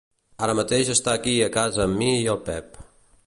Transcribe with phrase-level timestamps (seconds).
[0.45, 2.81] Ara mateix està aquí a casa amb mi i el Pep.